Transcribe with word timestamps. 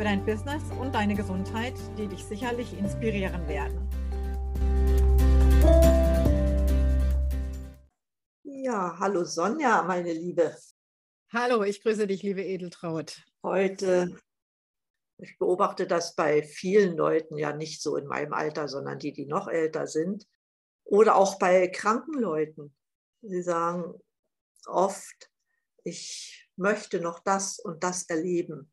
für 0.00 0.04
dein 0.04 0.24
Business 0.24 0.62
und 0.80 0.94
deine 0.94 1.14
Gesundheit, 1.14 1.74
die 1.98 2.06
dich 2.06 2.24
sicherlich 2.24 2.72
inspirieren 2.72 3.46
werden. 3.46 3.86
Ja, 8.42 8.98
hallo 8.98 9.24
Sonja, 9.24 9.82
meine 9.82 10.14
Liebe. 10.14 10.56
Hallo, 11.34 11.64
ich 11.64 11.82
grüße 11.82 12.06
dich, 12.06 12.22
liebe 12.22 12.42
Edeltraut. 12.42 13.22
Heute, 13.42 14.16
ich 15.18 15.36
beobachte 15.38 15.86
das 15.86 16.14
bei 16.14 16.42
vielen 16.44 16.96
Leuten, 16.96 17.36
ja 17.36 17.54
nicht 17.54 17.82
so 17.82 17.96
in 17.96 18.06
meinem 18.06 18.32
Alter, 18.32 18.68
sondern 18.68 18.98
die, 18.98 19.12
die 19.12 19.26
noch 19.26 19.48
älter 19.48 19.86
sind, 19.86 20.26
oder 20.84 21.14
auch 21.14 21.38
bei 21.38 21.68
kranken 21.68 22.18
Leuten. 22.18 22.74
Sie 23.20 23.42
sagen 23.42 24.00
oft, 24.64 25.30
ich 25.84 26.48
möchte 26.56 27.02
noch 27.02 27.18
das 27.18 27.58
und 27.58 27.84
das 27.84 28.04
erleben. 28.04 28.72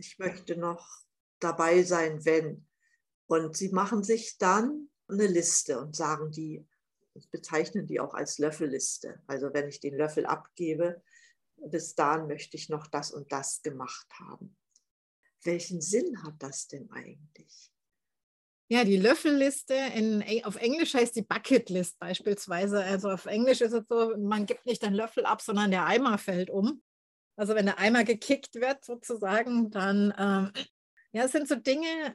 Ich 0.00 0.18
möchte 0.18 0.56
noch 0.56 1.02
dabei 1.40 1.82
sein, 1.82 2.24
wenn. 2.24 2.66
Und 3.26 3.54
sie 3.54 3.68
machen 3.68 4.02
sich 4.02 4.38
dann 4.38 4.88
eine 5.08 5.26
Liste 5.26 5.78
und 5.78 5.94
sagen 5.94 6.30
die, 6.30 6.66
bezeichnen 7.30 7.86
die 7.86 8.00
auch 8.00 8.14
als 8.14 8.38
Löffelliste. 8.38 9.20
Also 9.26 9.52
wenn 9.52 9.68
ich 9.68 9.78
den 9.80 9.94
Löffel 9.94 10.24
abgebe, 10.24 11.02
bis 11.56 11.94
dahin 11.94 12.28
möchte 12.28 12.56
ich 12.56 12.70
noch 12.70 12.86
das 12.86 13.10
und 13.10 13.30
das 13.30 13.60
gemacht 13.60 14.06
haben. 14.18 14.56
Welchen 15.42 15.82
Sinn 15.82 16.22
hat 16.22 16.34
das 16.38 16.66
denn 16.66 16.90
eigentlich? 16.90 17.70
Ja, 18.68 18.84
die 18.84 18.96
Löffelliste, 18.96 19.74
in, 19.74 20.24
auf 20.44 20.56
Englisch 20.56 20.94
heißt 20.94 21.14
die 21.14 21.22
Bucketlist 21.22 21.98
beispielsweise. 21.98 22.82
Also 22.84 23.10
auf 23.10 23.26
Englisch 23.26 23.60
ist 23.60 23.72
es 23.72 23.84
so, 23.86 24.16
man 24.16 24.46
gibt 24.46 24.64
nicht 24.64 24.82
den 24.82 24.94
Löffel 24.94 25.26
ab, 25.26 25.42
sondern 25.42 25.70
der 25.70 25.84
Eimer 25.84 26.16
fällt 26.16 26.48
um. 26.48 26.82
Also 27.40 27.54
wenn 27.54 27.64
der 27.64 27.78
Eimer 27.78 28.04
gekickt 28.04 28.56
wird 28.56 28.84
sozusagen, 28.84 29.70
dann 29.70 30.12
ähm, 30.18 30.52
ja, 31.12 31.24
es 31.24 31.32
sind 31.32 31.48
so 31.48 31.54
Dinge, 31.54 32.14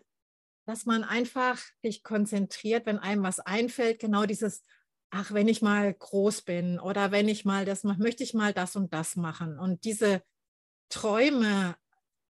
dass 0.67 0.85
man 0.85 1.03
einfach 1.03 1.59
sich 1.81 2.03
konzentriert, 2.03 2.85
wenn 2.85 2.99
einem 2.99 3.23
was 3.23 3.39
einfällt, 3.39 3.97
genau 3.97 4.27
dieses, 4.27 4.61
ach, 5.09 5.31
wenn 5.31 5.47
ich 5.47 5.63
mal 5.63 5.91
groß 5.91 6.43
bin 6.43 6.79
oder 6.79 7.09
wenn 7.09 7.27
ich 7.27 7.43
mal 7.43 7.65
das 7.65 7.83
mache, 7.83 8.03
möchte 8.03 8.21
ich 8.21 8.35
mal 8.35 8.53
das 8.53 8.75
und 8.75 8.93
das 8.93 9.15
machen. 9.15 9.57
Und 9.57 9.83
diese 9.83 10.21
Träume, 10.89 11.75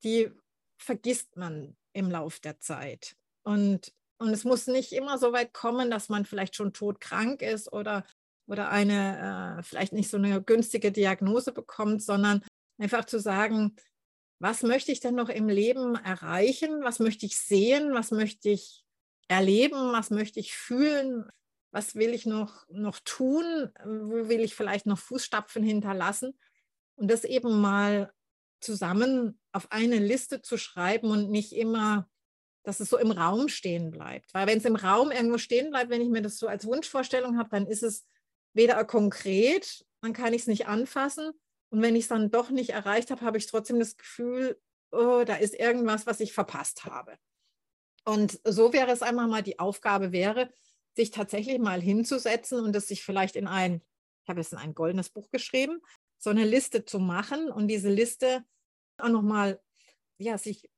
die 0.05 0.31
vergisst 0.79 1.37
man 1.37 1.77
im 1.95 2.13
Lauf 2.13 2.39
der 2.39 2.61
Zeit. 2.61 3.17
Und, 3.43 3.93
und 4.19 4.29
es 4.29 4.45
muss 4.45 4.69
nicht 4.69 4.93
immer 4.93 5.19
so 5.19 5.33
weit 5.33 5.53
kommen, 5.53 5.91
dass 5.91 6.09
man 6.11 6.27
vielleicht 6.27 6.55
schon 6.55 6.73
todkrank 6.73 7.43
ist 7.43 7.73
oder, 7.73 8.05
oder 8.47 8.71
eine 8.71 9.59
äh, 9.59 9.63
vielleicht 9.65 9.95
nicht 9.95 10.11
so 10.11 10.17
eine 10.17 10.41
günstige 10.41 10.93
Diagnose 10.93 11.51
bekommt, 11.51 12.01
sondern 12.01 12.45
einfach 12.79 13.05
zu 13.05 13.19
sagen, 13.19 13.77
was 14.39 14.63
möchte 14.63 14.93
ich 14.93 15.01
denn 15.01 15.15
noch 15.15 15.29
im 15.29 15.49
Leben 15.49 15.95
erreichen? 15.97 16.83
Was 16.83 16.99
möchte 16.99 17.27
ich 17.27 17.39
sehen? 17.39 17.95
Was 17.95 18.11
möchte 18.11 18.51
ich 18.51 18.85
erleben? 19.29 19.93
Was 19.93 20.11
möchte 20.11 20.41
ich 20.41 20.55
fühlen? 20.55 21.31
Was 21.71 21.95
will 21.95 22.13
ich 22.13 22.27
noch, 22.27 22.67
noch 22.69 23.01
tun? 23.01 23.71
Wo 23.85 24.29
will 24.29 24.41
ich 24.41 24.55
vielleicht 24.55 24.87
noch 24.87 24.99
Fußstapfen 24.99 25.63
hinterlassen? 25.63 26.39
Und 26.97 27.11
das 27.11 27.25
eben 27.25 27.61
mal 27.61 28.13
zusammen 28.61 29.39
auf 29.53 29.71
eine 29.73 29.99
Liste 29.99 30.43
zu 30.43 30.57
schreiben 30.57 31.11
und 31.11 31.31
nicht 31.31 31.53
immer, 31.53 32.09
dass 32.65 32.81
es 32.81 32.89
so 32.89 32.99
im 32.99 33.11
Raum 33.11 33.49
stehen 33.49 33.91
bleibt. 33.91 34.33
Weil 34.35 34.47
wenn 34.47 34.59
es 34.59 34.65
im 34.65 34.77
Raum 34.77 35.11
irgendwo 35.11 35.39
stehen 35.39 35.71
bleibt, 35.71 35.91
wenn 35.91 36.01
ich 36.01 36.09
mir 36.09 36.23
das 36.23 36.39
so 36.39 36.49
als 36.49 36.65
Wunschvorstellung 36.65 37.39
habe, 37.39 37.51
dann 37.51 37.67
ist 37.67 37.83
es 37.83 38.07
weder 38.55 38.85
konkret, 38.85 39.85
dann 40.01 40.13
kann 40.13 40.33
ich 40.33 40.43
es 40.43 40.47
nicht 40.47 40.67
anfassen. 40.67 41.33
Und 41.75 41.83
wenn 41.83 41.97
ich 41.97 42.05
es 42.05 42.09
dann 42.09 42.31
doch 42.31 42.51
nicht 42.51 42.71
erreicht 42.71 43.11
habe, 43.11 43.23
habe 43.23 43.37
ich 43.37 43.49
trotzdem 43.49 43.81
das 43.81 43.97
Gefühl, 43.97 44.63
oh, 44.93 45.25
da 45.27 45.35
ist 45.35 45.55
irgendwas, 45.55 46.07
was 46.07 46.21
ich 46.21 46.33
verpasst 46.33 46.85
habe. 46.85 47.19
Und 48.05 48.39
so 48.45 48.73
wäre 48.73 48.93
es 48.93 49.03
einmal 49.03 49.27
mal 49.27 49.43
die 49.43 49.59
Aufgabe 49.59 50.13
wäre, 50.13 50.53
sich 50.95 51.11
tatsächlich 51.11 51.59
mal 51.59 51.83
hinzusetzen 51.83 52.61
und 52.61 52.77
es 52.77 52.87
sich 52.87 53.03
vielleicht 53.03 53.35
in 53.35 53.49
ein, 53.49 53.83
ich 54.23 54.29
habe 54.29 54.41
es 54.41 54.53
in 54.53 54.59
ein 54.59 54.77
goldenes 54.77 55.11
Buch 55.11 55.33
geschrieben, 55.33 55.81
so 56.17 56.31
eine 56.31 56.45
Liste 56.45 56.85
zu 56.85 57.01
machen 57.01 57.51
und 57.51 57.67
diese 57.67 57.91
Liste 57.91 58.45
auch 58.99 59.09
nochmal, 59.09 59.61
ja, 60.19 60.39
sich 60.39 60.71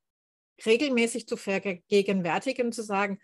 regelmäßig 0.64 1.28
zu 1.28 1.36
vergegenwärtigen, 1.36 2.72
zu 2.72 2.82
sagen, 2.82 3.20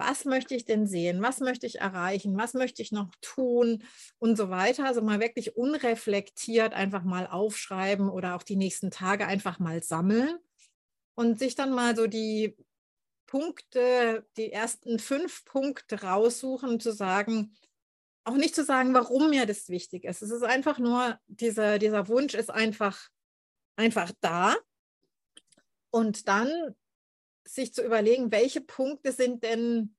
was 0.00 0.24
möchte 0.24 0.54
ich 0.54 0.64
denn 0.64 0.86
sehen, 0.86 1.22
was 1.22 1.40
möchte 1.40 1.66
ich 1.66 1.80
erreichen, 1.80 2.36
was 2.36 2.54
möchte 2.54 2.80
ich 2.82 2.90
noch 2.90 3.10
tun 3.20 3.84
und 4.18 4.36
so 4.36 4.48
weiter. 4.48 4.86
Also 4.86 5.02
mal 5.02 5.20
wirklich 5.20 5.56
unreflektiert 5.56 6.72
einfach 6.72 7.04
mal 7.04 7.26
aufschreiben 7.26 8.08
oder 8.08 8.34
auch 8.34 8.42
die 8.42 8.56
nächsten 8.56 8.90
Tage 8.90 9.26
einfach 9.26 9.58
mal 9.58 9.82
sammeln 9.82 10.38
und 11.14 11.38
sich 11.38 11.54
dann 11.54 11.72
mal 11.72 11.94
so 11.94 12.06
die 12.06 12.56
Punkte, 13.26 14.26
die 14.36 14.50
ersten 14.50 14.98
fünf 14.98 15.44
Punkte 15.44 16.02
raussuchen, 16.02 16.80
zu 16.80 16.92
sagen, 16.92 17.54
auch 18.24 18.34
nicht 18.34 18.54
zu 18.54 18.64
sagen, 18.64 18.94
warum 18.94 19.30
mir 19.30 19.46
das 19.46 19.68
wichtig 19.68 20.04
ist. 20.04 20.22
Es 20.22 20.30
ist 20.30 20.42
einfach 20.42 20.78
nur, 20.78 21.18
dieser, 21.26 21.78
dieser 21.78 22.08
Wunsch 22.08 22.34
ist 22.34 22.50
einfach, 22.50 23.08
einfach 23.76 24.10
da. 24.20 24.56
Und 25.90 26.26
dann 26.26 26.74
sich 27.54 27.74
zu 27.74 27.82
überlegen, 27.82 28.32
welche 28.32 28.60
Punkte 28.60 29.12
sind 29.12 29.44
denn 29.44 29.94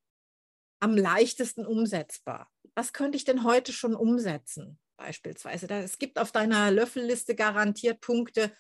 am 0.80 0.98
leichtesten 0.98 1.66
umsetzbar? 1.66 2.50
Was 2.76 2.94
könnte 2.94 3.18
ich 3.18 3.24
denn 3.24 3.44
heute 3.44 3.74
schon 3.74 3.96
umsetzen? 3.96 4.80
Beispielsweise. 4.98 5.68
Es 5.68 5.98
gibt 5.98 6.20
auf 6.20 6.32
deiner 6.32 6.72
Löffelliste 6.72 7.36
garantiert 7.36 8.02
Punkte, 8.02 8.52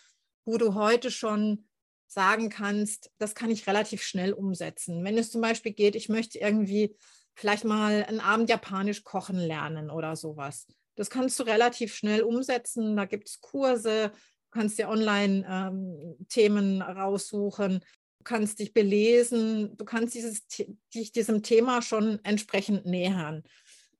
wo 0.46 0.57
du 0.57 0.74
heute 0.74 1.12
schon 1.12 1.68
sagen 2.07 2.50
kannst, 2.50 3.12
das 3.19 3.35
kann 3.35 3.51
ich 3.51 3.68
relativ 3.68 4.03
schnell 4.03 4.34
umsetzen. 4.34 5.03
Wenn 5.03 5.18
es 5.18 5.31
zum 5.31 5.41
Beispiel 5.41 5.72
geht, 5.72 5.96
ich 5.96 6.09
möchte 6.09 6.40
irgendwie 6.40 6.96
vielleicht 7.35 7.63
mal 7.63 8.03
einen 8.03 8.19
Abend 8.19 8.50
japanisch 8.50 9.03
kochen 9.03 9.38
lernen 9.38 9.90
oder 9.90 10.16
sowas. 10.16 10.68
Das 10.96 11.09
kannst 11.09 11.40
du 11.40 11.44
relativ 11.44 11.96
schnell 11.96 12.22
umsetzen. 12.22 12.97
Da 12.97 13.06
gibt 13.06 13.30
es 13.30 13.40
Kurse, 13.40 14.12
du 14.12 14.50
kannst 14.51 14.78
dir 14.78 14.90
Online-Themen 14.90 16.75
ähm, 16.75 16.81
raussuchen. 16.81 17.85
Du 18.21 18.23
kannst 18.23 18.59
dich 18.59 18.71
belesen, 18.71 19.75
du 19.77 19.83
kannst 19.83 20.13
dieses, 20.13 20.45
dich 20.93 21.11
diesem 21.11 21.41
Thema 21.41 21.81
schon 21.81 22.23
entsprechend 22.23 22.85
nähern. 22.85 23.41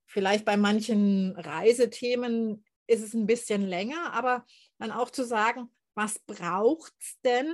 Vielleicht 0.06 0.44
bei 0.44 0.56
manchen 0.56 1.34
Reisethemen 1.34 2.64
ist 2.86 3.02
es 3.02 3.14
ein 3.14 3.26
bisschen 3.26 3.62
länger, 3.62 4.12
aber 4.12 4.46
dann 4.78 4.92
auch 4.92 5.10
zu 5.10 5.24
sagen, 5.24 5.70
was 5.94 6.20
braucht 6.20 6.92
es 7.00 7.18
denn, 7.24 7.52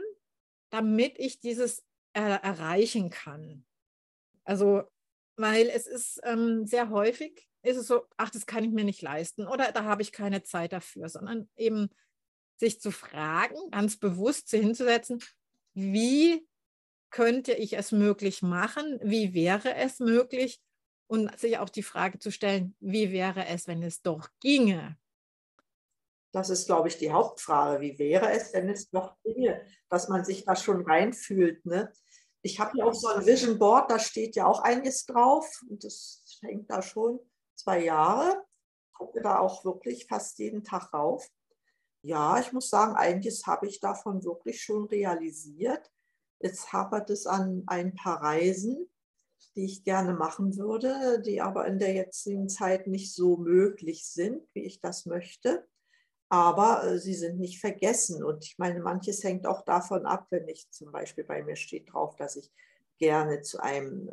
damit 0.69 1.19
ich 1.19 1.41
dieses 1.41 1.87
äh, 2.13 2.21
erreichen 2.21 3.09
kann? 3.09 3.65
Also, 4.45 4.83
weil 5.37 5.71
es 5.71 5.87
ist 5.87 6.21
ähm, 6.25 6.67
sehr 6.67 6.91
häufig, 6.91 7.49
ist 7.63 7.79
es 7.79 7.87
so, 7.87 8.05
ach, 8.19 8.29
das 8.29 8.45
kann 8.45 8.63
ich 8.63 8.73
mir 8.73 8.85
nicht 8.85 9.01
leisten 9.01 9.47
oder 9.47 9.73
da 9.73 9.85
habe 9.85 10.03
ich 10.03 10.13
keine 10.13 10.43
Zeit 10.43 10.75
dafür, 10.75 11.09
sondern 11.09 11.49
eben 11.57 11.89
sich 12.59 12.79
zu 12.79 12.91
fragen, 12.91 13.57
ganz 13.71 13.97
bewusst 13.97 14.51
hinzusetzen, 14.51 15.23
wie 15.73 16.47
könnte 17.11 17.53
ich 17.53 17.77
es 17.77 17.93
möglich 17.93 18.43
machen? 18.43 18.99
Wie 19.03 19.35
wäre 19.35 19.75
es 19.75 20.01
möglich? 20.01 20.61
Und 21.07 21.39
sich 21.39 21.59
auch 21.59 21.71
die 21.71 21.83
Frage 21.83 22.19
zu 22.19 22.31
stellen, 22.31 22.77
wie 22.81 23.13
wäre 23.13 23.47
es, 23.47 23.67
wenn 23.67 23.83
es 23.83 24.03
doch 24.03 24.29
ginge? 24.41 24.99
Das 26.33 26.51
ist, 26.51 26.67
glaube 26.67 26.89
ich, 26.89 26.99
die 26.99 27.11
Hauptfrage. 27.11 27.81
Wie 27.81 27.99
wäre 27.99 28.31
es, 28.31 28.53
wenn 28.53 28.69
es 28.69 28.91
doch 28.91 29.17
ginge? 29.23 29.65
Dass 29.89 30.09
man 30.09 30.25
sich 30.25 30.45
da 30.45 30.55
schon 30.55 30.83
reinfühlt. 30.83 31.65
Ne? 31.65 31.91
Ich 32.43 32.61
habe 32.61 32.77
ja 32.77 32.85
auch 32.85 32.95
so 32.95 33.09
ein 33.09 33.25
Vision 33.25 33.59
Board, 33.59 33.91
da 33.91 33.99
steht 33.99 34.37
ja 34.37 34.47
auch 34.47 34.61
einiges 34.61 35.07
drauf. 35.07 35.63
Und 35.69 35.83
das 35.83 36.23
hängt 36.43 36.71
da 36.71 36.83
schon 36.83 37.19
zwei 37.55 37.85
Jahre. 37.85 38.45
Ich 38.87 38.93
gucke 38.93 39.23
da 39.23 39.39
auch 39.39 39.65
wirklich 39.65 40.07
fast 40.07 40.39
jeden 40.39 40.63
Tag 40.63 40.93
rauf. 40.93 41.27
Ja, 42.03 42.39
ich 42.39 42.53
muss 42.53 42.69
sagen, 42.69 42.95
einiges 42.97 43.47
habe 43.47 43.67
ich 43.67 43.81
davon 43.81 44.23
wirklich 44.25 44.63
schon 44.63 44.85
realisiert. 44.85 45.91
Jetzt 46.41 46.73
hapert 46.73 47.11
es 47.11 47.27
an 47.27 47.65
ein 47.67 47.95
paar 47.95 48.23
Reisen, 48.23 48.89
die 49.55 49.65
ich 49.65 49.85
gerne 49.85 50.15
machen 50.15 50.57
würde, 50.57 51.21
die 51.21 51.41
aber 51.41 51.67
in 51.67 51.79
der 51.79 51.93
jetzigen 51.93 52.49
Zeit 52.49 52.87
nicht 52.87 53.15
so 53.15 53.37
möglich 53.37 54.07
sind, 54.07 54.43
wie 54.55 54.65
ich 54.65 54.81
das 54.81 55.07
möchte. 55.07 55.67
Aber 56.29 56.85
äh, 56.85 56.99
sie 56.99 57.15
sind 57.15 57.39
nicht 57.39 57.61
vergessen. 57.61 58.23
Und 58.23 58.45
ich 58.45 58.59
meine, 58.59 58.81
manches 58.81 59.25
hängt 59.25 59.47
auch 59.47 59.65
davon 59.65 60.07
ab, 60.07 60.27
wenn 60.31 60.47
ich 60.49 60.71
zum 60.71 60.93
Beispiel 60.93 61.25
bei 61.25 61.43
mir 61.43 61.57
steht 61.57 61.93
drauf, 61.93 62.17
dass 62.17 62.37
ich 62.37 62.53
gerne 62.99 63.41
zu 63.41 63.61
einem 63.61 64.09
äh, 64.09 64.13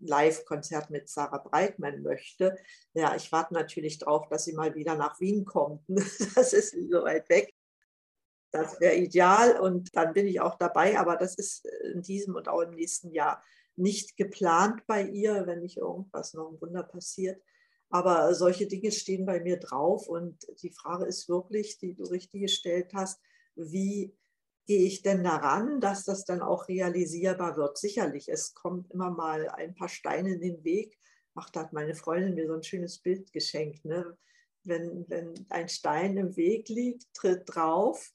Live-Konzert 0.00 0.90
mit 0.90 1.08
Sarah 1.08 1.38
Breitmann 1.38 2.02
möchte. 2.02 2.56
Ja, 2.92 3.16
ich 3.16 3.32
warte 3.32 3.54
natürlich 3.54 3.98
darauf, 3.98 4.28
dass 4.28 4.44
sie 4.44 4.52
mal 4.52 4.74
wieder 4.74 4.94
nach 4.94 5.18
Wien 5.20 5.44
kommt. 5.44 5.82
Das 6.34 6.52
ist 6.52 6.72
so 6.72 7.02
weit 7.02 7.28
weg. 7.28 7.54
Das 8.50 8.80
wäre 8.80 8.96
ideal 8.96 9.60
und 9.60 9.94
dann 9.94 10.14
bin 10.14 10.26
ich 10.26 10.40
auch 10.40 10.56
dabei, 10.56 10.98
aber 10.98 11.16
das 11.16 11.34
ist 11.34 11.66
in 11.92 12.02
diesem 12.02 12.34
und 12.34 12.48
auch 12.48 12.60
im 12.62 12.74
nächsten 12.74 13.10
Jahr 13.10 13.42
nicht 13.76 14.16
geplant 14.16 14.86
bei 14.86 15.02
ihr, 15.02 15.46
wenn 15.46 15.60
nicht 15.60 15.76
irgendwas 15.76 16.34
noch 16.34 16.50
ein 16.50 16.60
Wunder 16.60 16.82
passiert. 16.82 17.40
Aber 17.90 18.34
solche 18.34 18.66
Dinge 18.66 18.92
stehen 18.92 19.24
bei 19.24 19.40
mir 19.40 19.58
drauf 19.58 20.08
und 20.08 20.46
die 20.62 20.72
Frage 20.72 21.06
ist 21.06 21.28
wirklich, 21.28 21.78
die 21.78 21.94
du 21.94 22.04
richtig 22.04 22.42
gestellt 22.42 22.92
hast, 22.94 23.20
wie 23.54 24.14
gehe 24.66 24.84
ich 24.86 25.02
denn 25.02 25.24
daran, 25.24 25.80
dass 25.80 26.04
das 26.04 26.24
dann 26.24 26.42
auch 26.42 26.68
realisierbar 26.68 27.56
wird? 27.56 27.78
Sicherlich, 27.78 28.28
es 28.28 28.54
kommt 28.54 28.90
immer 28.92 29.10
mal 29.10 29.48
ein 29.48 29.74
paar 29.74 29.88
Steine 29.88 30.34
in 30.34 30.40
den 30.40 30.64
Weg. 30.64 30.98
Ach, 31.34 31.48
da 31.48 31.60
hat 31.60 31.72
meine 31.72 31.94
Freundin 31.94 32.34
mir 32.34 32.46
so 32.46 32.54
ein 32.54 32.62
schönes 32.62 32.98
Bild 32.98 33.32
geschenkt. 33.32 33.84
Ne? 33.86 34.18
Wenn, 34.64 35.06
wenn 35.08 35.46
ein 35.48 35.68
Stein 35.70 36.18
im 36.18 36.36
Weg 36.36 36.68
liegt, 36.68 37.14
tritt 37.14 37.44
drauf, 37.46 38.12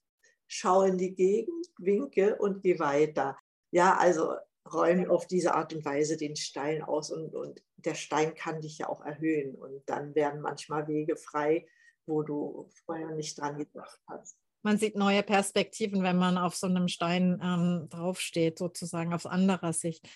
schau 0.53 0.83
in 0.83 0.97
die 0.97 1.15
Gegend, 1.15 1.67
winke 1.77 2.37
und 2.37 2.61
geh 2.61 2.79
weiter. 2.79 3.37
Ja, 3.71 3.97
also 3.97 4.35
räume 4.71 5.09
auf 5.09 5.27
diese 5.27 5.53
Art 5.53 5.73
und 5.73 5.83
Weise 5.83 6.17
den 6.17 6.35
Stein 6.35 6.81
aus 6.81 7.11
und, 7.11 7.35
und 7.35 7.63
der 7.77 7.95
Stein 7.95 8.33
kann 8.33 8.61
dich 8.61 8.77
ja 8.77 8.87
auch 8.87 9.03
erhöhen 9.03 9.55
und 9.55 9.81
dann 9.87 10.15
werden 10.15 10.41
manchmal 10.41 10.87
Wege 10.87 11.17
frei, 11.17 11.67
wo 12.05 12.23
du 12.23 12.69
vorher 12.85 13.11
nicht 13.11 13.39
dran 13.39 13.57
gedacht 13.57 13.99
hast 14.07 14.37
man 14.63 14.77
sieht 14.77 14.95
neue 14.95 15.23
Perspektiven, 15.23 16.03
wenn 16.03 16.17
man 16.17 16.37
auf 16.37 16.55
so 16.55 16.67
einem 16.67 16.87
Stein 16.87 17.39
ähm, 17.43 17.87
draufsteht, 17.89 18.57
sozusagen 18.57 19.13
aus 19.13 19.25
anderer 19.25 19.73
Sicht. 19.73 20.07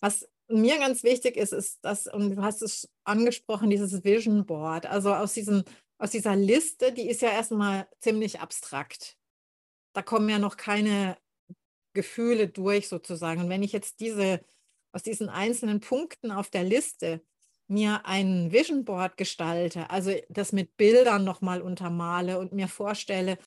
Was 0.00 0.28
mir 0.48 0.78
ganz 0.78 1.02
wichtig 1.02 1.36
ist, 1.36 1.52
ist 1.52 1.78
das, 1.82 2.06
und 2.06 2.36
du 2.36 2.42
hast 2.42 2.62
es 2.62 2.88
angesprochen, 3.04 3.70
dieses 3.70 4.04
Vision 4.04 4.46
Board. 4.46 4.86
Also 4.86 5.14
aus, 5.14 5.32
diesem, 5.32 5.64
aus 5.98 6.10
dieser 6.10 6.36
Liste, 6.36 6.92
die 6.92 7.08
ist 7.08 7.22
ja 7.22 7.30
erstmal 7.30 7.88
ziemlich 7.98 8.40
abstrakt. 8.40 9.16
Da 9.96 10.02
kommen 10.02 10.28
ja 10.28 10.38
noch 10.38 10.58
keine 10.58 11.16
Gefühle 11.94 12.48
durch 12.48 12.86
sozusagen. 12.88 13.40
Und 13.40 13.48
wenn 13.48 13.62
ich 13.62 13.72
jetzt 13.72 14.00
diese 14.00 14.40
aus 14.92 15.02
diesen 15.02 15.30
einzelnen 15.30 15.80
Punkten 15.80 16.30
auf 16.30 16.50
der 16.50 16.64
Liste 16.64 17.22
mir 17.66 18.04
ein 18.04 18.52
Vision 18.52 18.84
Board 18.84 19.16
gestalte, 19.16 19.88
also 19.88 20.12
das 20.28 20.52
mit 20.52 20.76
Bildern 20.76 21.24
nochmal 21.24 21.62
untermale 21.62 22.38
und 22.38 22.52
mir 22.52 22.68
vorstelle, 22.68 23.38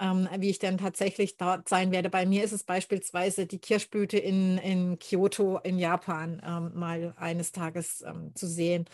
ähm, 0.00 0.28
wie 0.38 0.50
ich 0.50 0.58
dann 0.58 0.76
tatsächlich 0.76 1.36
dort 1.36 1.68
sein 1.68 1.92
werde. 1.92 2.10
Bei 2.10 2.26
mir 2.26 2.42
ist 2.42 2.52
es 2.52 2.64
beispielsweise 2.64 3.46
die 3.46 3.60
Kirschblüte 3.60 4.18
in, 4.18 4.58
in 4.58 4.98
Kyoto 4.98 5.58
in 5.58 5.78
Japan 5.78 6.42
ähm, 6.44 6.72
mal 6.74 7.14
eines 7.16 7.52
Tages 7.52 8.02
ähm, 8.02 8.34
zu 8.34 8.48
sehen. 8.48 8.86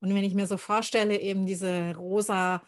Und 0.00 0.14
wenn 0.14 0.24
ich 0.24 0.34
mir 0.34 0.46
so 0.46 0.56
vorstelle, 0.56 1.20
eben 1.20 1.44
diese 1.44 1.94
rosa 1.94 2.62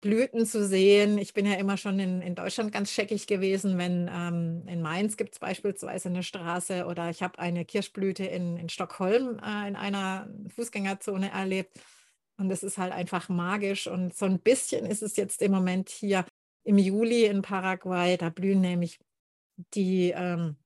Blüten 0.00 0.46
zu 0.46 0.64
sehen. 0.64 1.18
Ich 1.18 1.34
bin 1.34 1.44
ja 1.44 1.54
immer 1.54 1.76
schon 1.76 1.98
in, 1.98 2.22
in 2.22 2.34
Deutschland 2.34 2.72
ganz 2.72 2.92
scheckig 2.92 3.26
gewesen, 3.26 3.78
wenn 3.78 4.08
ähm, 4.12 4.62
in 4.68 4.80
Mainz 4.80 5.16
gibt 5.16 5.34
es 5.34 5.38
beispielsweise 5.40 6.08
eine 6.08 6.22
Straße 6.22 6.86
oder 6.86 7.10
ich 7.10 7.22
habe 7.22 7.38
eine 7.38 7.64
Kirschblüte 7.64 8.24
in, 8.24 8.56
in 8.56 8.68
Stockholm 8.68 9.40
äh, 9.44 9.68
in 9.68 9.76
einer 9.76 10.28
Fußgängerzone 10.54 11.30
erlebt. 11.32 11.78
Und 12.36 12.50
es 12.52 12.62
ist 12.62 12.78
halt 12.78 12.92
einfach 12.92 13.28
magisch. 13.28 13.88
Und 13.88 14.16
so 14.16 14.26
ein 14.26 14.38
bisschen 14.38 14.86
ist 14.86 15.02
es 15.02 15.16
jetzt 15.16 15.42
im 15.42 15.50
Moment 15.50 15.88
hier 15.88 16.24
im 16.62 16.78
Juli 16.78 17.24
in 17.24 17.42
Paraguay. 17.42 18.16
Da 18.16 18.30
blühen 18.30 18.60
nämlich 18.60 19.00
die 19.74 20.12
ähm, 20.14 20.56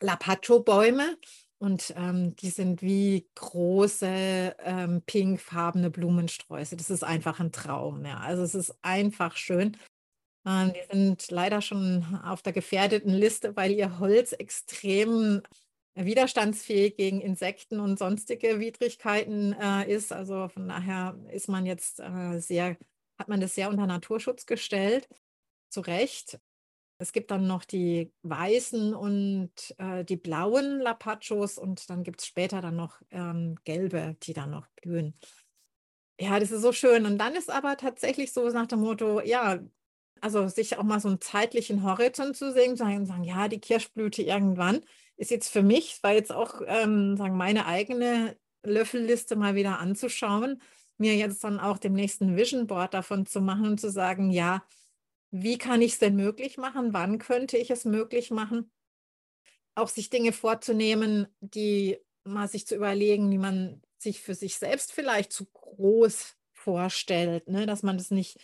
Lapacho-Bäume 0.00 1.16
und 1.60 1.92
ähm, 1.96 2.34
die 2.36 2.50
sind 2.50 2.80
wie 2.82 3.28
große 3.34 4.56
ähm, 4.64 5.02
pinkfarbene 5.04 5.90
Blumensträuße. 5.90 6.76
Das 6.76 6.88
ist 6.88 7.04
einfach 7.04 7.38
ein 7.38 7.52
Traum. 7.52 8.04
Ja. 8.04 8.18
Also 8.18 8.42
es 8.42 8.54
ist 8.54 8.74
einfach 8.82 9.36
schön. 9.36 9.76
Ähm, 10.46 10.72
die 10.72 10.96
sind 10.96 11.30
leider 11.30 11.60
schon 11.60 12.18
auf 12.24 12.42
der 12.42 12.54
gefährdeten 12.54 13.12
Liste, 13.12 13.56
weil 13.56 13.72
ihr 13.72 13.98
Holz 13.98 14.32
extrem 14.32 15.42
widerstandsfähig 15.94 16.96
gegen 16.96 17.20
Insekten 17.20 17.78
und 17.78 17.98
sonstige 17.98 18.58
Widrigkeiten 18.58 19.52
äh, 19.52 19.92
ist. 19.92 20.12
Also 20.12 20.48
von 20.48 20.66
daher 20.66 21.18
ist 21.30 21.48
man 21.48 21.66
jetzt 21.66 22.00
äh, 22.00 22.38
sehr 22.38 22.78
hat 23.20 23.28
man 23.28 23.40
das 23.40 23.54
sehr 23.54 23.68
unter 23.68 23.86
Naturschutz 23.86 24.46
gestellt, 24.46 25.06
zu 25.68 25.82
Recht. 25.82 26.40
Es 27.00 27.12
gibt 27.12 27.30
dann 27.30 27.46
noch 27.46 27.64
die 27.64 28.12
weißen 28.22 28.94
und 28.94 29.50
äh, 29.78 30.04
die 30.04 30.16
blauen 30.16 30.80
Lapachos 30.80 31.58
und 31.58 31.88
dann 31.88 32.02
gibt 32.02 32.20
es 32.20 32.26
später 32.26 32.60
dann 32.60 32.76
noch 32.76 33.00
ähm, 33.10 33.56
gelbe, 33.64 34.16
die 34.22 34.32
dann 34.32 34.50
noch 34.50 34.66
blühen. 34.80 35.14
Ja, 36.20 36.38
das 36.38 36.50
ist 36.50 36.60
so 36.60 36.72
schön. 36.72 37.06
Und 37.06 37.18
dann 37.18 37.34
ist 37.34 37.50
aber 37.50 37.76
tatsächlich 37.78 38.32
so 38.32 38.46
nach 38.50 38.66
dem 38.66 38.80
Motto, 38.80 39.20
ja, 39.22 39.60
also 40.20 40.46
sich 40.48 40.76
auch 40.76 40.82
mal 40.82 41.00
so 41.00 41.08
einen 41.08 41.20
zeitlichen 41.20 41.82
Horizont 41.82 42.36
zu 42.36 42.52
sehen, 42.52 42.76
sagen, 42.76 43.06
sagen 43.06 43.24
ja, 43.24 43.48
die 43.48 43.60
Kirschblüte 43.60 44.22
irgendwann 44.22 44.80
ist 45.16 45.30
jetzt 45.30 45.48
für 45.50 45.62
mich, 45.62 46.02
war 46.02 46.12
jetzt 46.12 46.32
auch 46.32 46.60
ähm, 46.66 47.16
sagen 47.16 47.36
meine 47.36 47.64
eigene 47.64 48.36
Löffelliste 48.62 49.36
mal 49.36 49.54
wieder 49.54 49.78
anzuschauen 49.78 50.60
mir 51.00 51.16
jetzt 51.16 51.42
dann 51.42 51.58
auch 51.58 51.78
dem 51.78 51.94
nächsten 51.94 52.36
Vision 52.36 52.66
Board 52.66 52.94
davon 52.94 53.26
zu 53.26 53.40
machen 53.40 53.66
und 53.66 53.80
zu 53.80 53.90
sagen, 53.90 54.30
ja, 54.30 54.62
wie 55.30 55.58
kann 55.58 55.82
ich 55.82 55.92
es 55.92 55.98
denn 55.98 56.16
möglich 56.16 56.58
machen? 56.58 56.92
Wann 56.92 57.18
könnte 57.18 57.56
ich 57.56 57.70
es 57.70 57.84
möglich 57.84 58.30
machen? 58.30 58.70
Auch 59.74 59.88
sich 59.88 60.10
Dinge 60.10 60.32
vorzunehmen, 60.32 61.28
die 61.40 61.98
mal 62.24 62.48
sich 62.48 62.66
zu 62.66 62.74
überlegen, 62.74 63.30
wie 63.30 63.38
man 63.38 63.82
sich 63.98 64.20
für 64.20 64.34
sich 64.34 64.56
selbst 64.56 64.92
vielleicht 64.92 65.32
zu 65.32 65.46
groß 65.46 66.36
vorstellt, 66.52 67.48
ne? 67.48 67.66
dass 67.66 67.82
man 67.82 67.96
das 67.96 68.10
nicht 68.10 68.38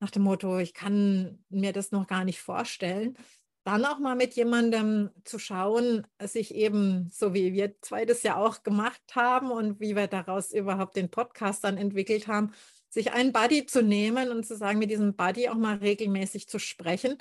nach 0.00 0.10
dem 0.10 0.22
Motto, 0.22 0.58
ich 0.58 0.74
kann 0.74 1.44
mir 1.48 1.72
das 1.72 1.92
noch 1.92 2.06
gar 2.06 2.24
nicht 2.24 2.40
vorstellen, 2.40 3.16
dann 3.64 3.84
auch 3.84 4.00
mal 4.00 4.16
mit 4.16 4.34
jemandem 4.34 5.10
zu 5.24 5.38
schauen, 5.38 6.06
sich 6.20 6.54
eben, 6.54 7.08
so 7.12 7.34
wie 7.34 7.52
wir 7.52 7.80
zwei 7.80 8.04
das 8.04 8.24
ja 8.24 8.36
auch 8.36 8.64
gemacht 8.64 9.02
haben 9.14 9.52
und 9.52 9.78
wie 9.78 9.94
wir 9.94 10.08
daraus 10.08 10.52
überhaupt 10.52 10.96
den 10.96 11.10
Podcast 11.10 11.62
dann 11.62 11.78
entwickelt 11.78 12.26
haben, 12.26 12.52
sich 12.92 13.12
einen 13.12 13.32
Buddy 13.32 13.66
zu 13.66 13.82
nehmen 13.82 14.30
und 14.30 14.46
zu 14.46 14.56
sagen, 14.56 14.78
mit 14.78 14.90
diesem 14.90 15.14
Buddy 15.14 15.48
auch 15.48 15.56
mal 15.56 15.76
regelmäßig 15.76 16.48
zu 16.48 16.58
sprechen, 16.58 17.18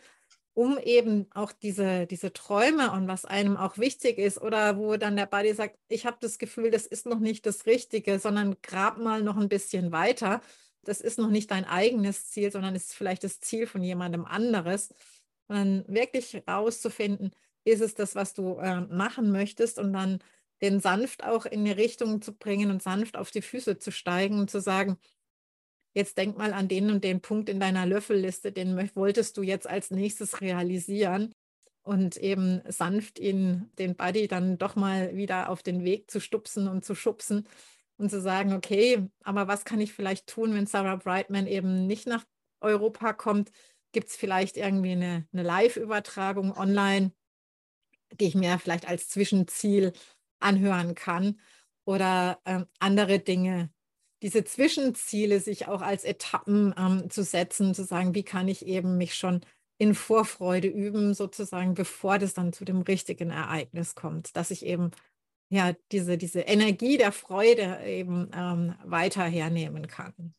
um 0.53 0.77
eben 0.77 1.27
auch 1.31 1.53
diese, 1.53 2.07
diese 2.07 2.33
Träume 2.33 2.91
und 2.91 3.07
was 3.07 3.25
einem 3.25 3.55
auch 3.55 3.77
wichtig 3.77 4.17
ist 4.17 4.41
oder 4.41 4.77
wo 4.77 4.97
dann 4.97 5.15
der 5.15 5.27
Buddy 5.27 5.53
sagt, 5.53 5.77
ich 5.87 6.05
habe 6.05 6.17
das 6.19 6.39
Gefühl, 6.39 6.71
das 6.71 6.85
ist 6.85 7.05
noch 7.05 7.19
nicht 7.19 7.45
das 7.45 7.65
Richtige, 7.65 8.19
sondern 8.19 8.57
grab 8.61 8.97
mal 8.97 9.23
noch 9.23 9.37
ein 9.37 9.49
bisschen 9.49 9.91
weiter. 9.91 10.41
Das 10.83 10.99
ist 10.99 11.19
noch 11.19 11.29
nicht 11.29 11.51
dein 11.51 11.65
eigenes 11.65 12.29
Ziel, 12.29 12.51
sondern 12.51 12.75
ist 12.75 12.93
vielleicht 12.93 13.23
das 13.23 13.39
Ziel 13.39 13.67
von 13.67 13.83
jemandem 13.83 14.25
anderes 14.25 14.89
sondern 15.51 15.83
wirklich 15.87 16.43
rauszufinden, 16.47 17.31
ist 17.65 17.81
es 17.81 17.93
das, 17.93 18.15
was 18.15 18.33
du 18.33 18.57
äh, 18.59 18.81
machen 18.81 19.31
möchtest 19.31 19.79
und 19.79 19.91
dann 19.91 20.19
den 20.61 20.79
sanft 20.79 21.23
auch 21.25 21.45
in 21.45 21.65
die 21.65 21.71
Richtung 21.71 22.21
zu 22.21 22.33
bringen 22.33 22.71
und 22.71 22.81
sanft 22.81 23.17
auf 23.17 23.31
die 23.31 23.41
Füße 23.41 23.77
zu 23.77 23.91
steigen 23.91 24.39
und 24.39 24.49
zu 24.49 24.61
sagen, 24.61 24.97
jetzt 25.93 26.17
denk 26.17 26.37
mal 26.37 26.53
an 26.53 26.67
den 26.67 26.89
und 26.89 27.03
den 27.03 27.21
Punkt 27.21 27.49
in 27.49 27.59
deiner 27.59 27.85
Löffelliste, 27.85 28.51
den 28.51 28.77
wolltest 28.95 29.37
du 29.37 29.43
jetzt 29.43 29.67
als 29.67 29.91
nächstes 29.91 30.41
realisieren 30.41 31.33
und 31.83 32.17
eben 32.17 32.61
sanft 32.67 33.19
ihn, 33.19 33.69
den 33.77 33.95
Buddy 33.95 34.27
dann 34.27 34.57
doch 34.57 34.75
mal 34.75 35.15
wieder 35.15 35.49
auf 35.49 35.63
den 35.63 35.83
Weg 35.83 36.09
zu 36.09 36.19
stupsen 36.19 36.67
und 36.67 36.85
zu 36.85 36.95
schubsen 36.95 37.47
und 37.97 38.09
zu 38.09 38.21
sagen, 38.21 38.53
okay, 38.53 39.07
aber 39.23 39.47
was 39.47 39.65
kann 39.65 39.81
ich 39.81 39.93
vielleicht 39.93 40.27
tun, 40.27 40.53
wenn 40.53 40.67
Sarah 40.67 40.95
Brightman 40.95 41.47
eben 41.47 41.87
nicht 41.87 42.07
nach 42.07 42.23
Europa 42.61 43.13
kommt? 43.13 43.51
Gibt 43.91 44.09
es 44.09 44.15
vielleicht 44.15 44.57
irgendwie 44.57 44.91
eine, 44.91 45.27
eine 45.33 45.43
Live-Übertragung 45.43 46.55
online, 46.55 47.11
die 48.19 48.25
ich 48.25 48.35
mir 48.35 48.57
vielleicht 48.59 48.87
als 48.87 49.09
Zwischenziel 49.09 49.93
anhören 50.39 50.95
kann 50.95 51.39
oder 51.85 52.39
äh, 52.45 52.65
andere 52.79 53.19
Dinge. 53.19 53.71
Diese 54.21 54.43
Zwischenziele 54.43 55.39
sich 55.39 55.67
auch 55.67 55.81
als 55.81 56.03
Etappen 56.03 56.75
ähm, 56.77 57.09
zu 57.09 57.23
setzen, 57.23 57.73
zu 57.73 57.83
sagen, 57.83 58.13
wie 58.13 58.23
kann 58.23 58.47
ich 58.47 58.65
eben 58.65 58.97
mich 58.97 59.15
schon 59.15 59.41
in 59.77 59.95
Vorfreude 59.95 60.67
üben, 60.67 61.15
sozusagen, 61.15 61.73
bevor 61.73 62.19
das 62.19 62.35
dann 62.35 62.53
zu 62.53 62.65
dem 62.65 62.81
richtigen 62.81 63.31
Ereignis 63.31 63.95
kommt, 63.95 64.35
dass 64.35 64.51
ich 64.51 64.63
eben 64.63 64.91
ja 65.49 65.73
diese, 65.91 66.17
diese 66.17 66.41
Energie 66.41 66.97
der 66.97 67.11
Freude 67.11 67.79
eben 67.83 68.29
ähm, 68.33 68.75
weiter 68.83 69.23
hernehmen 69.23 69.87
kann. 69.87 70.35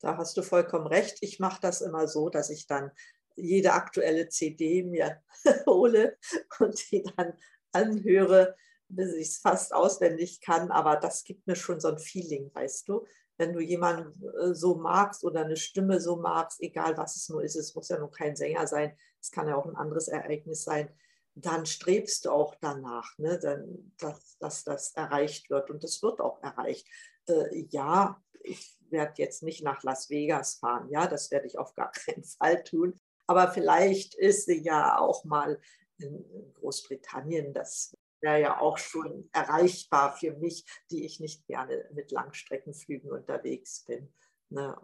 Da 0.00 0.16
hast 0.16 0.36
du 0.36 0.42
vollkommen 0.42 0.86
recht. 0.86 1.18
Ich 1.22 1.40
mache 1.40 1.60
das 1.60 1.80
immer 1.80 2.06
so, 2.06 2.28
dass 2.28 2.50
ich 2.50 2.68
dann 2.68 2.92
jede 3.34 3.72
aktuelle 3.72 4.28
CD 4.28 4.84
mir 4.84 5.20
hole 5.66 6.16
und 6.60 6.90
die 6.92 7.02
dann 7.16 7.32
anhöre, 7.72 8.54
bis 8.88 9.14
ich 9.14 9.28
es 9.28 9.38
fast 9.38 9.74
auswendig 9.74 10.40
kann. 10.40 10.70
Aber 10.70 10.96
das 10.96 11.24
gibt 11.24 11.46
mir 11.46 11.56
schon 11.56 11.80
so 11.80 11.88
ein 11.88 11.98
Feeling, 11.98 12.50
weißt 12.54 12.88
du. 12.88 13.06
Wenn 13.36 13.52
du 13.52 13.60
jemanden 13.60 14.20
äh, 14.40 14.54
so 14.54 14.74
magst 14.74 15.24
oder 15.24 15.44
eine 15.44 15.56
Stimme 15.56 16.00
so 16.00 16.16
magst, 16.16 16.60
egal 16.60 16.96
was 16.96 17.16
es 17.16 17.28
nur 17.28 17.42
ist, 17.42 17.56
es 17.56 17.74
muss 17.74 17.88
ja 17.88 17.98
nur 17.98 18.10
kein 18.10 18.34
Sänger 18.34 18.66
sein, 18.66 18.96
es 19.20 19.30
kann 19.30 19.48
ja 19.48 19.56
auch 19.56 19.66
ein 19.66 19.76
anderes 19.76 20.08
Ereignis 20.08 20.64
sein, 20.64 20.92
dann 21.34 21.66
strebst 21.66 22.24
du 22.24 22.30
auch 22.30 22.56
danach, 22.60 23.16
ne, 23.18 23.38
dann, 23.38 23.92
dass, 23.98 24.36
dass 24.38 24.64
das 24.64 24.92
erreicht 24.94 25.50
wird. 25.50 25.70
Und 25.70 25.84
es 25.84 26.02
wird 26.02 26.20
auch 26.20 26.42
erreicht. 26.42 26.88
Äh, 27.28 27.66
ja, 27.70 28.20
ich 28.42 28.78
werde 28.90 29.14
jetzt 29.16 29.42
nicht 29.42 29.62
nach 29.62 29.82
Las 29.82 30.10
Vegas 30.10 30.54
fahren. 30.54 30.88
Ja, 30.90 31.06
das 31.06 31.30
werde 31.30 31.46
ich 31.46 31.58
auf 31.58 31.74
gar 31.74 31.92
keinen 32.06 32.24
Fall 32.24 32.64
tun. 32.64 32.98
Aber 33.26 33.50
vielleicht 33.52 34.14
ist 34.14 34.46
sie 34.46 34.62
ja 34.62 34.98
auch 34.98 35.24
mal 35.24 35.60
in 35.98 36.24
Großbritannien. 36.54 37.52
Das 37.52 37.96
wäre 38.20 38.40
ja 38.40 38.60
auch 38.60 38.78
schon 38.78 39.28
erreichbar 39.32 40.16
für 40.16 40.32
mich, 40.32 40.64
die 40.90 41.04
ich 41.04 41.20
nicht 41.20 41.46
gerne 41.46 41.88
mit 41.92 42.10
Langstreckenflügen 42.10 43.10
unterwegs 43.10 43.84
bin. 43.84 44.12
Ne? 44.50 44.76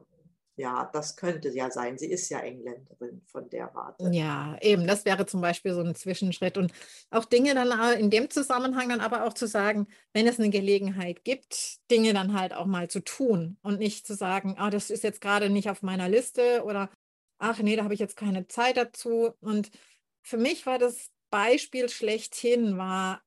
Ja, 0.56 0.88
das 0.92 1.16
könnte 1.16 1.48
ja 1.48 1.68
sein. 1.70 1.98
Sie 1.98 2.08
ist 2.08 2.28
ja 2.28 2.38
Engländerin 2.38 3.22
von 3.26 3.50
der 3.50 3.74
Warte. 3.74 4.08
Ja, 4.12 4.56
eben, 4.60 4.86
das 4.86 5.04
wäre 5.04 5.26
zum 5.26 5.40
Beispiel 5.40 5.74
so 5.74 5.80
ein 5.80 5.96
Zwischenschritt. 5.96 6.56
Und 6.56 6.72
auch 7.10 7.24
Dinge 7.24 7.54
dann 7.54 7.72
in 7.98 8.08
dem 8.08 8.30
Zusammenhang 8.30 8.88
dann 8.88 9.00
aber 9.00 9.24
auch 9.24 9.32
zu 9.32 9.48
sagen, 9.48 9.88
wenn 10.12 10.28
es 10.28 10.38
eine 10.38 10.50
Gelegenheit 10.50 11.24
gibt, 11.24 11.78
Dinge 11.90 12.14
dann 12.14 12.38
halt 12.38 12.54
auch 12.54 12.66
mal 12.66 12.88
zu 12.88 13.00
tun 13.00 13.58
und 13.62 13.80
nicht 13.80 14.06
zu 14.06 14.14
sagen, 14.14 14.54
ah, 14.56 14.70
das 14.70 14.90
ist 14.90 15.02
jetzt 15.02 15.20
gerade 15.20 15.50
nicht 15.50 15.70
auf 15.70 15.82
meiner 15.82 16.08
Liste 16.08 16.62
oder 16.64 16.88
ach 17.38 17.58
nee, 17.58 17.74
da 17.74 17.82
habe 17.82 17.94
ich 17.94 18.00
jetzt 18.00 18.16
keine 18.16 18.46
Zeit 18.46 18.76
dazu. 18.76 19.32
Und 19.40 19.72
für 20.22 20.36
mich 20.36 20.66
war 20.66 20.78
das 20.78 21.10
Beispiel 21.34 21.88
schlechthin, 21.88 22.78
war, 22.78 23.20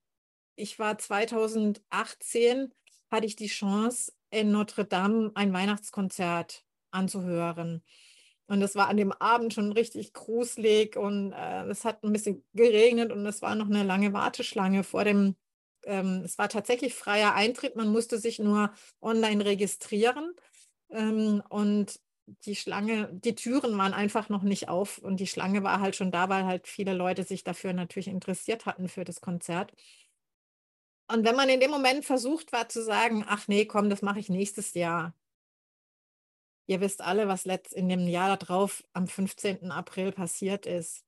ich 0.55 0.79
war 0.79 0.97
2018, 0.97 2.73
hatte 3.11 3.25
ich 3.25 3.35
die 3.35 3.47
Chance, 3.47 4.13
in 4.29 4.49
Notre 4.49 4.85
Dame 4.85 5.33
ein 5.35 5.51
Weihnachtskonzert 5.51 6.63
anzuhören. 6.89 7.83
Und 8.45 8.61
es 8.61 8.75
war 8.75 8.87
an 8.87 8.95
dem 8.95 9.11
Abend 9.11 9.53
schon 9.53 9.73
richtig 9.73 10.13
gruselig 10.13 10.95
und 10.95 11.33
äh, 11.33 11.65
es 11.65 11.83
hat 11.83 12.01
ein 12.01 12.13
bisschen 12.13 12.45
geregnet 12.53 13.11
und 13.11 13.25
es 13.25 13.41
war 13.41 13.55
noch 13.55 13.67
eine 13.67 13.83
lange 13.83 14.13
Warteschlange 14.13 14.85
vor 14.85 15.03
dem, 15.03 15.35
ähm, 15.83 16.21
es 16.23 16.37
war 16.37 16.47
tatsächlich 16.47 16.93
freier 16.93 17.35
Eintritt, 17.35 17.75
man 17.75 17.89
musste 17.89 18.19
sich 18.19 18.39
nur 18.39 18.71
online 19.01 19.43
registrieren 19.43 20.33
ähm, 20.91 21.43
und 21.49 21.99
die 22.45 22.55
Schlange, 22.55 23.09
die 23.13 23.35
Türen 23.35 23.77
waren 23.77 23.93
einfach 23.93 24.29
noch 24.29 24.43
nicht 24.43 24.69
auf 24.69 24.97
und 24.97 25.19
die 25.19 25.27
Schlange 25.27 25.63
war 25.63 25.79
halt 25.79 25.95
schon 25.95 26.11
da, 26.11 26.29
weil 26.29 26.45
halt 26.45 26.67
viele 26.67 26.93
Leute 26.93 27.23
sich 27.23 27.43
dafür 27.43 27.73
natürlich 27.73 28.07
interessiert 28.07 28.65
hatten 28.65 28.89
für 28.89 29.03
das 29.03 29.21
Konzert. 29.21 29.73
Und 31.09 31.25
wenn 31.25 31.35
man 31.35 31.49
in 31.49 31.59
dem 31.59 31.71
Moment 31.71 32.05
versucht 32.05 32.51
war 32.51 32.67
zu 32.69 32.83
sagen, 32.83 33.23
ach 33.27 33.47
nee, 33.47 33.65
komm, 33.65 33.89
das 33.89 34.01
mache 34.01 34.19
ich 34.19 34.29
nächstes 34.29 34.73
Jahr, 34.73 35.13
Ihr 36.67 36.81
wisst 36.81 37.01
alle, 37.01 37.29
was 37.29 37.45
letzt 37.45 37.73
in 37.73 37.87
dem 37.87 38.07
Jahr 38.07 38.37
darauf 38.37 38.83
am 38.91 39.07
15. 39.07 39.71
April 39.71 40.11
passiert 40.11 40.65
ist. 40.65 41.05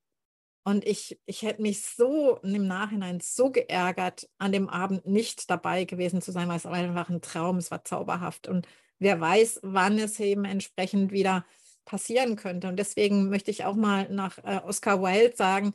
Und 0.63 0.85
ich, 0.85 1.19
ich 1.25 1.41
hätte 1.41 1.61
mich 1.61 1.85
so 1.85 2.37
im 2.37 2.65
Nachhinein 2.65 3.19
so 3.19 3.51
geärgert, 3.51 4.29
an 4.37 4.53
dem 4.53 4.69
Abend 4.69 5.05
nicht 5.05 5.49
dabei 5.49 5.83
gewesen 5.83 6.21
zu 6.21 6.31
sein, 6.31 6.47
weil 6.47 6.57
es 6.57 6.65
einfach 6.65 7.09
ein 7.09 7.21
Traum, 7.21 7.57
es 7.57 7.71
war 7.71 7.83
zauberhaft. 7.83 8.47
Und 8.47 8.67
wer 8.99 9.19
weiß, 9.19 9.61
wann 9.63 9.97
es 9.99 10.19
eben 10.19 10.45
entsprechend 10.45 11.11
wieder 11.11 11.45
passieren 11.85 12.35
könnte. 12.35 12.67
Und 12.67 12.77
deswegen 12.77 13.29
möchte 13.29 13.51
ich 13.51 13.65
auch 13.65 13.75
mal 13.75 14.09
nach 14.09 14.37
äh, 14.39 14.61
Oscar 14.63 15.01
Wilde 15.01 15.35
sagen, 15.35 15.73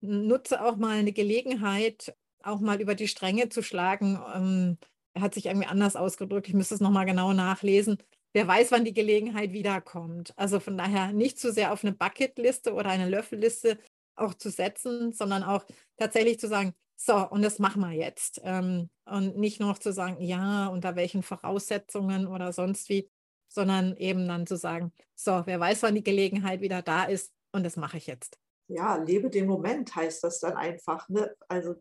nutze 0.00 0.64
auch 0.64 0.76
mal 0.76 0.96
eine 0.98 1.12
Gelegenheit, 1.12 2.16
auch 2.42 2.60
mal 2.60 2.80
über 2.80 2.94
die 2.94 3.08
Stränge 3.08 3.48
zu 3.48 3.62
schlagen. 3.62 4.20
Ähm, 4.34 4.78
er 5.14 5.22
hat 5.22 5.34
sich 5.34 5.46
irgendwie 5.46 5.68
anders 5.68 5.96
ausgedrückt, 5.96 6.48
ich 6.48 6.54
müsste 6.54 6.74
es 6.74 6.80
nochmal 6.80 7.06
genau 7.06 7.32
nachlesen 7.32 7.98
wer 8.34 8.46
weiß, 8.46 8.72
wann 8.72 8.84
die 8.84 8.92
Gelegenheit 8.92 9.52
wiederkommt. 9.52 10.34
Also 10.36 10.60
von 10.60 10.76
daher 10.76 11.12
nicht 11.12 11.38
zu 11.38 11.52
sehr 11.52 11.72
auf 11.72 11.84
eine 11.84 11.94
Bucketliste 11.94 12.74
oder 12.74 12.90
eine 12.90 13.08
Löffelliste 13.08 13.78
auch 14.16 14.34
zu 14.34 14.50
setzen, 14.50 15.12
sondern 15.12 15.42
auch 15.42 15.64
tatsächlich 15.96 16.38
zu 16.38 16.48
sagen, 16.48 16.74
so, 16.96 17.28
und 17.28 17.42
das 17.42 17.58
machen 17.58 17.80
wir 17.82 17.92
jetzt. 17.92 18.40
Ähm, 18.44 18.88
und 19.04 19.36
nicht 19.36 19.60
nur 19.60 19.70
noch 19.70 19.78
zu 19.78 19.92
sagen, 19.92 20.20
ja, 20.20 20.68
unter 20.68 20.96
welchen 20.96 21.22
Voraussetzungen 21.22 22.26
oder 22.26 22.52
sonst 22.52 22.88
wie, 22.88 23.10
sondern 23.48 23.96
eben 23.96 24.26
dann 24.26 24.46
zu 24.46 24.56
sagen, 24.56 24.92
so, 25.14 25.42
wer 25.44 25.60
weiß, 25.60 25.82
wann 25.82 25.94
die 25.94 26.04
Gelegenheit 26.04 26.60
wieder 26.60 26.82
da 26.82 27.04
ist 27.04 27.32
und 27.52 27.64
das 27.64 27.76
mache 27.76 27.96
ich 27.96 28.06
jetzt. 28.06 28.38
Ja, 28.68 28.96
lebe 28.96 29.30
den 29.30 29.46
Moment 29.46 29.94
heißt 29.94 30.24
das 30.24 30.40
dann 30.40 30.54
einfach. 30.54 31.08
Ne? 31.08 31.34
Also 31.48 31.76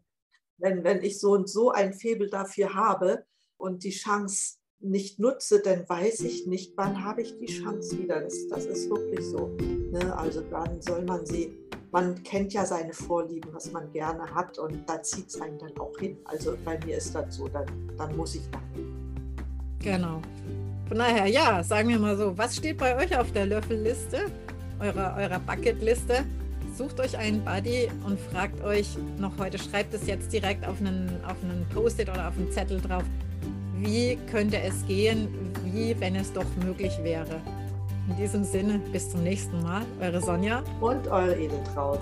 wenn, 0.58 0.84
wenn 0.84 1.02
ich 1.02 1.20
so 1.20 1.32
und 1.32 1.50
so 1.50 1.72
ein 1.72 1.94
Febel 1.94 2.30
dafür 2.30 2.74
habe 2.74 3.26
und 3.58 3.84
die 3.84 3.92
Chance 3.92 4.58
nicht 4.80 5.18
nutze, 5.18 5.62
dann 5.62 5.88
weiß 5.88 6.22
ich 6.22 6.46
nicht, 6.46 6.74
wann 6.76 7.04
habe 7.04 7.22
ich 7.22 7.38
die 7.38 7.46
Chance 7.46 7.98
wieder. 7.98 8.22
Das, 8.22 8.48
das 8.50 8.66
ist 8.66 8.90
wirklich 8.90 9.26
so. 9.26 9.48
Ne? 9.92 10.16
Also 10.18 10.42
dann 10.42 10.82
soll 10.82 11.04
man 11.04 11.26
sie, 11.26 11.58
man 11.94 12.22
kennt 12.24 12.52
ja 12.54 12.66
seine 12.66 12.92
Vorlieben, 12.92 13.54
was 13.54 13.72
man 13.72 13.90
gerne 13.92 14.24
hat 14.34 14.58
und 14.58 14.90
da 14.90 15.02
zieht 15.04 15.28
es 15.28 15.40
einen 15.40 15.60
dann 15.60 15.78
auch 15.78 15.96
hin. 16.00 16.18
Also 16.26 16.58
bei 16.66 16.78
mir 16.86 16.98
ist 16.98 17.14
das 17.14 17.36
so, 17.36 17.48
dann, 17.48 17.68
dann 17.98 18.18
muss 18.18 18.34
ich 18.34 18.42
da 18.52 18.60
hin. 18.74 18.92
Genau. 19.80 20.20
Von 20.88 20.98
daher, 20.98 21.28
ja, 21.28 21.64
sagen 21.64 21.90
wir 21.90 22.00
mal 22.00 22.18
so, 22.18 22.36
was 22.36 22.56
steht 22.56 22.80
bei 22.80 22.98
euch 22.98 23.16
auf 23.16 23.32
der 23.32 23.46
Löffelliste, 23.46 24.26
eurer, 24.80 25.16
eurer 25.18 25.40
Bucketliste? 25.40 26.26
Sucht 26.76 27.00
euch 27.00 27.16
einen 27.16 27.46
Buddy 27.46 27.88
und 28.08 28.20
fragt 28.20 28.64
euch 28.64 28.98
noch 29.20 29.38
heute, 29.38 29.60
schreibt 29.60 29.94
es 29.94 30.08
jetzt 30.08 30.34
direkt 30.34 30.68
auf 30.68 30.80
einen, 30.80 31.12
auf 31.26 31.38
einen 31.44 31.64
Post-it 31.72 32.10
oder 32.10 32.28
auf 32.28 32.36
einen 32.36 32.52
Zettel 32.52 32.82
drauf, 32.82 33.04
wie 33.78 34.18
könnte 34.32 34.60
es 34.60 34.84
gehen, 34.88 35.28
wie 35.64 35.96
wenn 36.00 36.16
es 36.16 36.34
doch 36.34 36.48
möglich 36.66 36.98
wäre. 37.04 37.40
In 38.10 38.18
diesem 38.18 38.44
Sinne, 38.44 38.80
bis 38.92 39.10
zum 39.10 39.24
nächsten 39.24 39.62
Mal, 39.64 39.86
eure 40.02 40.20
Sonja 40.20 40.62
und 40.82 41.08
eure 41.08 41.36
Edeltraut. 41.38 42.02